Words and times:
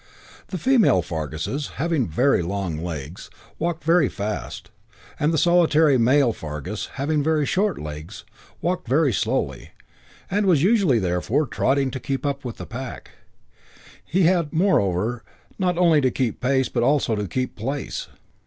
The 0.47 0.57
female 0.57 1.03
Farguses, 1.03 1.67
having 1.75 2.07
very 2.07 2.41
long 2.41 2.83
legs, 2.83 3.29
walked 3.59 3.83
very 3.83 4.09
fast, 4.09 4.71
and 5.19 5.31
the 5.31 5.37
solitary 5.37 5.95
male 5.99 6.33
Fargus, 6.33 6.87
having 6.93 7.21
very 7.21 7.45
short 7.45 7.77
legs, 7.77 8.23
walked 8.61 8.87
very 8.87 9.13
slowly, 9.13 9.73
and 10.31 10.47
was 10.47 10.63
usually, 10.63 10.97
therefore, 10.97 11.45
trotting 11.45 11.91
to 11.91 11.99
keep 11.99 12.25
up 12.25 12.43
with 12.43 12.57
the 12.57 12.65
pack. 12.65 13.11
He 14.03 14.23
had, 14.23 14.51
moreover, 14.51 15.23
not 15.59 15.77
only 15.77 16.01
to 16.01 16.09
keep 16.09 16.41
pace 16.41 16.67
but 16.67 16.81
also 16.81 17.13
to 17.15 17.27
keep 17.27 17.55
place. 17.55 18.07